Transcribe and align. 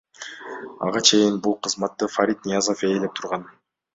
Ага 0.85 1.01
чейин 1.09 1.37
бул 1.47 1.53
кызматты 1.67 2.09
Фарид 2.15 2.49
Ниязов 2.51 2.83
ээлеп 2.91 3.15
турган. 3.21 3.47